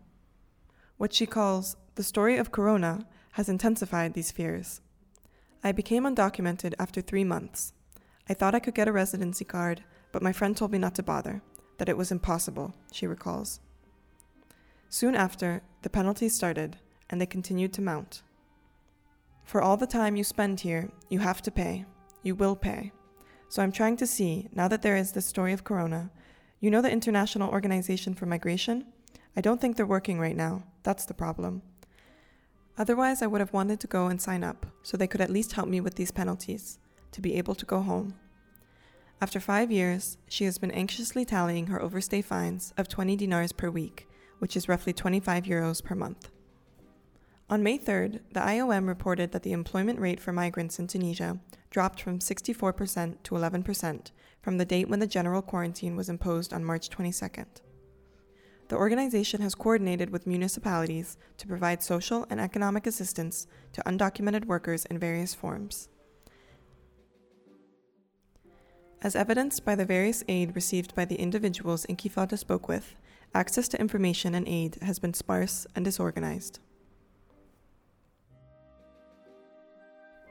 What 0.97 1.15
she 1.15 1.25
calls 1.25 1.77
the 1.95 2.03
story 2.03 2.37
of 2.37 2.51
Corona 2.51 3.07
has 3.33 3.49
intensified 3.49 4.15
these 4.15 4.33
fears. 4.33 4.81
I 5.63 5.71
became 5.71 6.03
undocumented 6.03 6.75
after 6.81 7.01
three 7.01 7.23
months. 7.23 7.75
I 8.29 8.35
thought 8.35 8.57
I 8.57 8.59
could 8.59 8.75
get 8.75 8.89
a 8.89 8.93
residency 8.93 9.45
card, 9.45 9.85
but 10.11 10.23
my 10.23 10.33
friend 10.33 10.57
told 10.57 10.73
me 10.73 10.79
not 10.79 10.97
to 10.97 11.03
bother 11.05 11.41
that 11.83 11.89
it 11.89 11.97
was 11.97 12.13
impossible, 12.13 12.73
she 12.93 13.09
recalls. 13.09 13.59
Soon 14.89 15.17
after, 15.17 15.63
the 15.83 15.91
penalties 15.91 16.33
started, 16.33 16.77
and 17.11 17.21
they 17.21 17.27
continued 17.27 17.73
to 17.73 17.83
mount. 17.83 18.23
For 19.43 19.61
all 19.61 19.77
the 19.77 19.89
time 19.89 20.15
you 20.15 20.23
spend 20.23 20.61
here, 20.61 20.91
you 21.09 21.19
have 21.19 21.43
to 21.43 21.51
pay. 21.51 21.85
You 22.23 22.37
will 22.37 22.55
pay. 22.55 22.93
So 23.49 23.65
I'm 23.65 23.73
trying 23.73 23.97
to 23.97 24.07
see, 24.07 24.49
now 24.53 24.69
that 24.69 24.83
there 24.83 24.95
is 24.95 25.11
this 25.11 25.27
story 25.27 25.53
of 25.53 25.65
Corona, 25.65 26.13
you 26.61 26.71
know 26.71 26.83
the 26.83 26.93
International 26.93 27.51
Organization 27.51 28.15
for 28.15 28.27
Migration? 28.27 28.85
I 29.37 29.41
don't 29.41 29.61
think 29.61 29.77
they're 29.77 29.85
working 29.85 30.21
right 30.21 30.37
now. 30.37 30.63
That's 30.85 31.07
the 31.07 31.15
problem. 31.15 31.63
Otherwise, 32.79 33.23
I 33.23 33.27
would 33.27 33.41
have 33.41 33.53
wanted 33.53 33.81
to 33.81 33.89
go 33.89 34.07
and 34.07 34.23
sign 34.23 34.45
up 34.45 34.67
so 34.85 34.97
they 34.97 35.09
could 35.09 35.21
at 35.21 35.31
least 35.31 35.55
help 35.55 35.67
me 35.67 35.81
with 35.81 35.97
these 35.97 36.13
penalties, 36.13 36.79
to 37.11 37.21
be 37.21 37.35
able 37.35 37.57
to 37.57 37.67
go 37.67 37.83
home. 37.83 38.15
After 39.23 39.39
five 39.39 39.71
years, 39.71 40.19
she 40.29 40.47
has 40.47 40.59
been 40.59 40.73
anxiously 40.73 41.25
tallying 41.25 41.69
her 41.69 41.81
overstay 41.81 42.23
fines 42.23 42.75
of 42.77 42.89
20 42.89 43.15
dinars 43.15 43.53
per 43.53 43.71
week, 43.71 44.09
which 44.41 44.57
is 44.57 44.69
roughly 44.69 44.93
25 44.93 45.45
euros 45.45 45.81
per 45.81 45.95
month. 45.95 46.29
On 47.49 47.63
May 47.63 47.79
3rd, 47.79 48.19
the 48.33 48.41
IOM 48.41 48.89
reported 48.89 49.31
that 49.31 49.45
the 49.45 49.53
employment 49.53 50.01
rate 50.01 50.19
for 50.19 50.33
migrants 50.33 50.81
in 50.81 50.89
Tunisia 50.89 51.39
dropped 51.71 52.03
from 52.03 52.19
64% 52.19 53.23
to 53.23 53.35
11% 53.37 54.11
from 54.43 54.59
the 54.59 54.65
date 54.65 54.89
when 54.89 54.99
the 54.99 55.07
general 55.07 55.41
quarantine 55.41 55.95
was 55.95 56.09
imposed 56.09 56.53
on 56.53 56.65
March 56.65 56.91
22nd. 56.91 57.47
The 58.67 58.77
organization 58.77 59.41
has 59.43 59.55
coordinated 59.55 60.11
with 60.11 60.27
municipalities 60.27 61.17
to 61.39 61.47
provide 61.47 61.81
social 61.81 62.27
and 62.29 62.41
economic 62.41 62.89
assistance 62.89 63.47
to 63.73 63.85
undocumented 63.85 64.47
workers 64.47 64.85
in 64.87 64.99
various 64.99 65.33
forms. 65.33 65.89
As 69.05 69.17
evidenced 69.17 69.65
by 69.65 69.75
the 69.75 69.85
various 69.85 70.23
aid 70.29 70.55
received 70.55 70.95
by 70.95 71.05
the 71.05 71.17
individuals 71.17 71.85
Inkyfada 71.87 72.39
spoke 72.39 72.69
with, 72.69 72.95
access 73.35 73.67
to 73.69 73.81
information 73.81 74.37
and 74.37 74.47
aid 74.47 74.79
has 74.81 75.01
been 75.01 75.13
sparse 75.13 75.67
and 75.75 75.85
disorganized. 75.85 76.61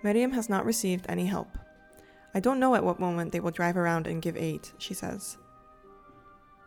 Miriam 0.04 0.32
has 0.32 0.48
not 0.48 0.66
received 0.66 1.06
any 1.10 1.26
help. 1.26 1.58
I 2.34 2.40
don't 2.40 2.62
know 2.62 2.74
at 2.74 2.84
what 2.86 2.98
moment 2.98 3.34
they 3.34 3.42
will 3.42 3.52
drive 3.52 3.76
around 3.76 4.08
and 4.08 4.22
give 4.22 4.38
aid, 4.38 4.70
she 4.78 4.94
says. 4.94 5.38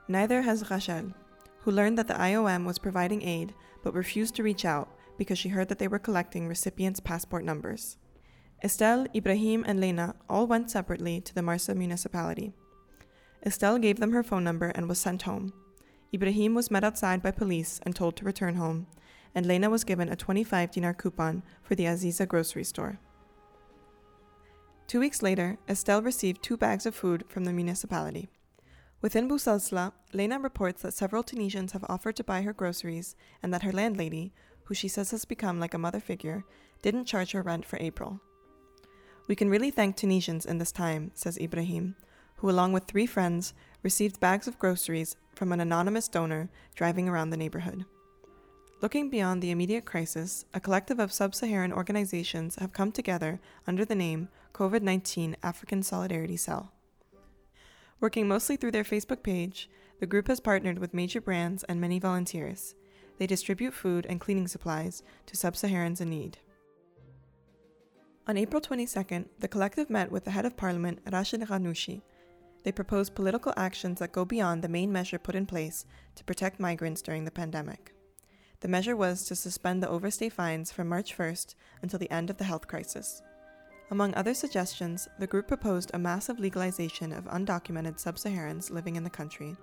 Neither 0.07 0.43
has 0.43 0.71
Rachel, 0.71 1.15
who 1.61 1.71
learned 1.71 1.97
that 1.97 2.07
the 2.07 2.15
IOM 2.15 2.67
was 2.67 2.79
providing 2.79 3.23
aid 3.23 3.55
but 3.83 3.95
refused 3.95 4.35
to 4.35 4.43
reach 4.43 4.67
out 4.67 4.91
because 5.17 5.39
she 5.39 5.49
heard 5.49 5.69
that 5.71 5.79
they 5.79 5.89
were 5.89 5.99
collecting 5.99 6.49
recipients' 6.49 7.01
passport 7.01 7.45
numbers. 7.45 7.97
Estelle, 8.65 9.07
Ibrahim, 9.15 9.63
and 9.67 9.79
Lena 9.79 10.15
all 10.27 10.47
went 10.47 10.71
separately 10.71 11.21
to 11.21 11.35
the 11.35 11.43
Marsa 11.43 11.75
municipality. 11.75 12.55
Estelle 13.45 13.79
gave 13.79 14.01
them 14.01 14.13
her 14.13 14.23
phone 14.23 14.43
number 14.43 14.69
and 14.69 14.89
was 14.89 14.99
sent 14.99 15.23
home. 15.23 15.53
Ibrahim 16.15 16.55
was 16.55 16.71
met 16.71 16.83
outside 16.83 17.23
by 17.23 17.31
police 17.31 17.79
and 17.83 17.95
told 17.95 18.17
to 18.17 18.25
return 18.25 18.55
home, 18.55 18.87
and 19.35 19.45
Lena 19.45 19.69
was 19.69 19.85
given 19.85 20.09
a 20.09 20.17
25 20.17 20.71
dinar 20.71 20.95
coupon 20.95 21.43
for 21.63 21.75
the 21.75 21.85
Aziza 21.85 22.27
grocery 22.27 22.65
store. 22.65 22.99
Two 24.87 25.01
weeks 25.01 25.23
later, 25.23 25.59
Estelle 25.69 26.01
received 26.01 26.43
two 26.43 26.57
bags 26.57 26.87
of 26.87 26.95
food 26.95 27.25
from 27.29 27.45
the 27.45 27.53
municipality. 27.53 28.31
Within 29.03 29.29
Bousselsla, 29.29 29.93
Lena 30.15 30.39
reports 30.39 30.81
that 30.81 30.95
several 30.95 31.23
Tunisians 31.23 31.73
have 31.73 31.85
offered 31.91 32.17
to 32.17 32.25
buy 32.25 32.41
her 32.41 32.55
groceries 32.55 33.15
and 33.43 33.53
that 33.53 33.63
her 33.63 33.73
landlady, 33.73 34.33
who 34.65 34.75
she 34.75 34.89
says 34.89 35.11
has 35.11 35.27
become 35.27 35.61
like 35.61 35.75
a 35.75 35.79
mother 35.79 36.01
figure, 36.01 36.45
didn't 36.81 37.05
charge 37.05 37.33
her 37.33 37.43
rent 37.43 37.67
for 37.67 37.79
April. 37.79 38.23
We 39.27 39.35
can 39.35 39.49
really 39.49 39.71
thank 39.71 39.97
Tunisians 39.97 40.45
in 40.45 40.59
this 40.59 40.73
time, 40.73 41.11
says 41.15 41.39
Ibrahim, 41.39 41.97
who, 42.37 42.51
along 42.51 42.73
with 42.73 42.85
three 42.85 43.07
friends, 43.07 43.55
received 43.83 44.21
bags 44.21 44.47
of 44.47 44.59
groceries 44.59 45.17
from 45.35 45.51
an 45.51 45.61
anonymous 45.61 46.09
donor 46.09 46.51
driving 46.75 47.09
around 47.09 47.31
the 47.31 47.37
neighborhood. 47.39 47.87
Looking 48.83 49.09
beyond 49.09 49.41
the 49.41 49.51
immediate 49.51 49.87
crisis, 49.87 50.45
a 50.53 50.61
collective 50.61 50.99
of 50.99 51.11
sub 51.11 51.35
Saharan 51.35 51.73
organizations 51.73 52.57
have 52.57 52.75
come 52.75 52.93
together 52.93 53.41
under 53.67 53.87
the 53.87 53.95
name 53.95 54.29
COVID 54.53 54.83
19 54.83 55.37
African 55.43 55.83
Solidarity 55.83 56.37
Cell. 56.37 56.71
Working 58.01 58.29
mostly 58.29 58.57
through 58.57 58.73
their 58.73 58.85
Facebook 58.85 59.23
page, 59.23 59.71
the 60.01 60.07
group 60.07 60.29
has 60.29 60.39
partnered 60.39 60.79
with 60.79 60.93
major 60.93 61.23
brands 61.23 61.65
and 61.65 61.81
many 61.81 61.99
volunteers. 61.99 62.75
They 63.17 63.27
distribute 63.27 63.73
food 63.73 64.05
and 64.07 64.21
cleaning 64.21 64.49
supplies 64.49 65.03
to 65.27 65.37
sub 65.37 65.55
Saharans 65.55 66.03
in 66.03 66.11
need. 66.11 66.37
On 68.27 68.39
April 68.39 68.63
22nd, 68.63 69.27
the 69.39 69.49
collective 69.49 69.91
met 69.91 70.11
with 70.11 70.25
the 70.25 70.31
head 70.31 70.47
of 70.47 70.57
parliament, 70.57 70.99
Rashid 71.13 71.43
Ghannouchi. 71.43 72.01
They 72.63 72.73
proposed 72.73 73.15
political 73.15 73.53
actions 73.55 73.99
that 73.99 74.13
go 74.13 74.25
beyond 74.25 74.63
the 74.63 74.69
main 74.69 74.91
measure 74.91 75.19
put 75.19 75.35
in 75.35 75.45
place 75.45 75.85
to 76.15 76.25
protect 76.25 76.59
migrants 76.59 77.03
during 77.03 77.27
the 77.27 77.31
pandemic. 77.31 77.93
The 78.61 78.69
measure 78.69 78.97
was 78.97 79.27
to 79.27 79.37
suspend 79.37 79.83
the 79.83 79.91
overstay 79.91 80.31
fines 80.31 80.73
from 80.73 80.89
March 80.89 81.15
1st 81.15 81.55
until 81.83 81.99
the 81.99 82.11
end 82.11 82.31
of 82.31 82.39
the 82.39 82.45
health 82.45 82.67
crisis. 82.67 83.21
Among 83.91 84.15
other 84.15 84.33
suggestions, 84.33 85.07
the 85.19 85.27
group 85.27 85.47
proposed 85.47 85.91
a 85.93 85.99
massive 85.99 86.41
legalization 86.41 87.13
of 87.13 87.27
undocumented 87.27 87.99
sub 87.99 88.17
Saharans 88.17 88.71
living 88.71 88.97
in 88.97 89.05
the 89.05 89.11
country, 89.11 89.55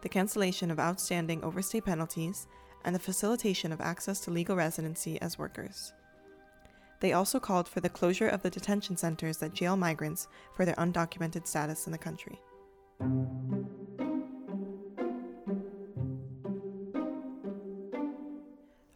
the 0.00 0.08
cancellation 0.08 0.70
of 0.70 0.80
outstanding 0.80 1.44
overstay 1.44 1.82
penalties, 1.82 2.46
and 2.86 2.94
the 2.94 2.98
facilitation 2.98 3.70
of 3.70 3.82
access 3.82 4.20
to 4.20 4.30
legal 4.30 4.56
residency 4.56 5.20
as 5.20 5.38
workers. 5.38 5.92
They 7.00 7.12
also 7.12 7.38
called 7.38 7.68
for 7.68 7.80
the 7.80 7.88
closure 7.88 8.28
of 8.28 8.42
the 8.42 8.50
detention 8.50 8.96
centers 8.96 9.38
that 9.38 9.54
jail 9.54 9.76
migrants 9.76 10.26
for 10.54 10.64
their 10.64 10.74
undocumented 10.74 11.46
status 11.46 11.86
in 11.86 11.92
the 11.92 11.98
country. 11.98 12.40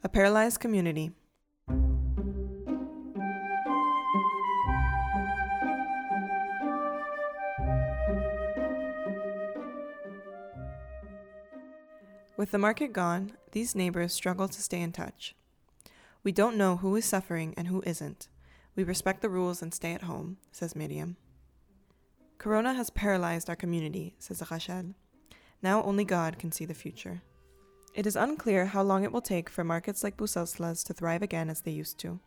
A 0.02 0.08
paralyzed 0.08 0.58
community. 0.58 1.12
With 12.36 12.50
the 12.50 12.58
market 12.58 12.92
gone, 12.92 13.32
these 13.52 13.76
neighbors 13.76 14.12
struggle 14.12 14.48
to 14.48 14.60
stay 14.60 14.80
in 14.80 14.90
touch. 14.90 15.36
We 16.24 16.32
don't 16.32 16.56
know 16.56 16.76
who 16.76 16.96
is 16.96 17.04
suffering 17.04 17.54
and 17.56 17.68
who 17.68 17.82
isn't. 17.84 18.28
We 18.76 18.84
respect 18.84 19.22
the 19.22 19.28
rules 19.28 19.60
and 19.60 19.74
stay 19.74 19.92
at 19.92 20.02
home, 20.02 20.38
says 20.50 20.76
Miriam. 20.76 21.16
Corona 22.38 22.74
has 22.74 22.90
paralyzed 22.90 23.48
our 23.48 23.56
community, 23.56 24.14
says 24.18 24.42
Rachel. 24.50 24.94
Now 25.62 25.82
only 25.82 26.04
God 26.04 26.38
can 26.38 26.52
see 26.52 26.64
the 26.64 26.74
future. 26.74 27.22
It 27.94 28.06
is 28.06 28.16
unclear 28.16 28.66
how 28.66 28.82
long 28.82 29.04
it 29.04 29.12
will 29.12 29.20
take 29.20 29.50
for 29.50 29.64
markets 29.64 30.02
like 30.02 30.16
Bousselsla's 30.16 30.82
to 30.84 30.94
thrive 30.94 31.22
again 31.22 31.50
as 31.50 31.60
they 31.60 31.70
used 31.70 31.98
to, 31.98 32.18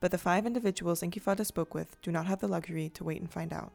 but 0.00 0.10
the 0.10 0.18
five 0.18 0.46
individuals 0.46 1.00
Inkyfada 1.00 1.44
spoke 1.44 1.74
with 1.74 2.00
do 2.02 2.12
not 2.12 2.26
have 2.26 2.38
the 2.38 2.48
luxury 2.48 2.88
to 2.90 3.04
wait 3.04 3.20
and 3.20 3.30
find 3.30 3.52
out. 3.52 3.72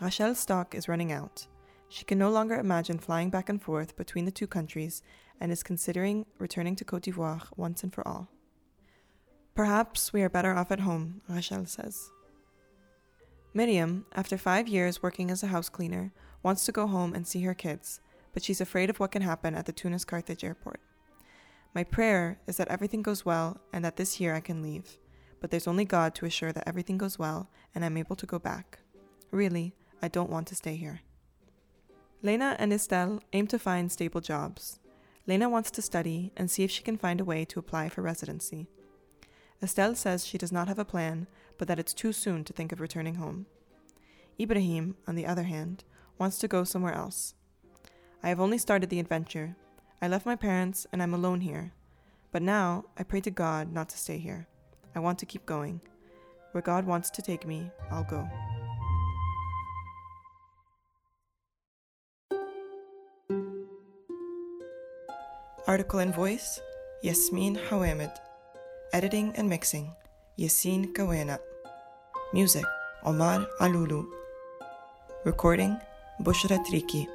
Rachel's 0.00 0.40
stock 0.40 0.74
is 0.74 0.88
running 0.88 1.12
out, 1.12 1.46
she 1.92 2.06
can 2.06 2.16
no 2.16 2.30
longer 2.30 2.54
imagine 2.54 2.98
flying 2.98 3.28
back 3.28 3.50
and 3.50 3.60
forth 3.60 3.96
between 3.96 4.24
the 4.24 4.30
two 4.30 4.46
countries 4.46 5.02
and 5.38 5.52
is 5.52 5.62
considering 5.62 6.24
returning 6.38 6.74
to 6.76 6.86
Cote 6.86 7.02
d'Ivoire 7.02 7.42
once 7.54 7.82
and 7.82 7.92
for 7.92 8.08
all. 8.08 8.30
Perhaps 9.54 10.12
we 10.12 10.22
are 10.22 10.30
better 10.30 10.54
off 10.54 10.70
at 10.70 10.80
home, 10.80 11.20
Rachel 11.28 11.66
says. 11.66 12.10
Miriam, 13.52 14.06
after 14.14 14.38
five 14.38 14.66
years 14.66 15.02
working 15.02 15.30
as 15.30 15.42
a 15.42 15.48
house 15.48 15.68
cleaner, 15.68 16.10
wants 16.42 16.64
to 16.64 16.72
go 16.72 16.86
home 16.86 17.12
and 17.14 17.26
see 17.26 17.42
her 17.42 17.52
kids, 17.52 18.00
but 18.32 18.42
she's 18.42 18.62
afraid 18.62 18.88
of 18.88 18.98
what 18.98 19.10
can 19.10 19.20
happen 19.20 19.54
at 19.54 19.66
the 19.66 19.72
Tunis 19.72 20.06
Carthage 20.06 20.42
airport. 20.42 20.80
My 21.74 21.84
prayer 21.84 22.38
is 22.46 22.56
that 22.56 22.68
everything 22.68 23.02
goes 23.02 23.26
well 23.26 23.60
and 23.74 23.84
that 23.84 23.96
this 23.96 24.18
year 24.20 24.34
I 24.34 24.40
can 24.40 24.62
leave, 24.62 24.98
but 25.40 25.50
there's 25.50 25.68
only 25.68 25.84
God 25.84 26.14
to 26.14 26.26
assure 26.26 26.52
that 26.52 26.66
everything 26.66 26.96
goes 26.96 27.18
well 27.18 27.50
and 27.74 27.84
I'm 27.84 27.98
able 27.98 28.16
to 28.16 28.26
go 28.26 28.38
back. 28.38 28.78
Really, 29.30 29.74
I 30.00 30.08
don't 30.08 30.30
want 30.30 30.46
to 30.48 30.54
stay 30.54 30.76
here. 30.76 31.00
Lena 32.22 32.56
and 32.58 32.72
Estelle 32.72 33.20
aim 33.34 33.46
to 33.48 33.58
find 33.58 33.92
stable 33.92 34.20
jobs. 34.22 34.78
Lena 35.26 35.48
wants 35.48 35.70
to 35.72 35.82
study 35.82 36.32
and 36.36 36.50
see 36.50 36.62
if 36.62 36.70
she 36.70 36.82
can 36.82 36.96
find 36.96 37.20
a 37.20 37.24
way 37.24 37.44
to 37.44 37.58
apply 37.58 37.90
for 37.90 38.00
residency. 38.00 38.68
Estelle 39.62 39.94
says 39.94 40.26
she 40.26 40.38
does 40.38 40.50
not 40.50 40.66
have 40.66 40.78
a 40.78 40.84
plan, 40.84 41.28
but 41.56 41.68
that 41.68 41.78
it's 41.78 41.94
too 41.94 42.12
soon 42.12 42.42
to 42.44 42.52
think 42.52 42.72
of 42.72 42.80
returning 42.80 43.14
home. 43.14 43.46
Ibrahim, 44.40 44.96
on 45.06 45.14
the 45.14 45.26
other 45.26 45.44
hand, 45.44 45.84
wants 46.18 46.38
to 46.38 46.48
go 46.48 46.64
somewhere 46.64 46.94
else. 46.94 47.34
I 48.22 48.28
have 48.28 48.40
only 48.40 48.58
started 48.58 48.90
the 48.90 48.98
adventure. 48.98 49.56
I 50.00 50.08
left 50.08 50.26
my 50.26 50.36
parents 50.36 50.86
and 50.92 51.02
I'm 51.02 51.14
alone 51.14 51.42
here. 51.42 51.72
But 52.32 52.42
now 52.42 52.86
I 52.98 53.04
pray 53.04 53.20
to 53.20 53.30
God 53.30 53.72
not 53.72 53.88
to 53.90 53.98
stay 53.98 54.18
here. 54.18 54.48
I 54.94 55.00
want 55.00 55.18
to 55.20 55.26
keep 55.26 55.46
going. 55.46 55.80
Where 56.52 56.62
God 56.62 56.84
wants 56.84 57.10
to 57.10 57.22
take 57.22 57.46
me, 57.46 57.70
I'll 57.90 58.04
go. 58.04 58.28
Article 65.66 66.00
and 66.00 66.14
voice 66.14 66.60
Yasmin 67.02 67.54
Hawamed. 67.54 68.12
Editing 68.94 69.32
and 69.36 69.48
mixing 69.48 69.90
Yassine 70.38 70.92
Kawena. 70.92 71.38
Music 72.34 72.64
Omar 73.06 73.46
Alulu. 73.58 74.04
Recording 75.24 75.78
Bushra 76.20 76.58
Triki. 76.66 77.06